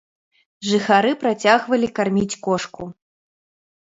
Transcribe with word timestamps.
Жыхары 0.69 1.11
працягвалі 1.23 1.89
карміць 1.99 2.39
кошку. 2.47 2.89